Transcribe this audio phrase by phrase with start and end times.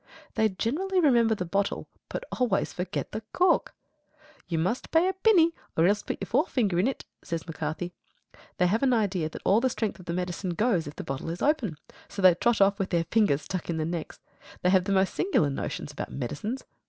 [0.33, 3.75] They generally remember the bottle, but always forget the cork.
[4.47, 6.91] "Ye must pay a pinny or ilse put your forefinger in,"
[7.23, 7.93] says McCarthy.
[8.57, 11.29] They have an idea that all the strength of the medicine goes if the bottle
[11.29, 11.77] is open,
[12.09, 14.17] so they trot off with their fingers stuck in the necks.
[14.63, 16.63] They have the most singular notions about medicines.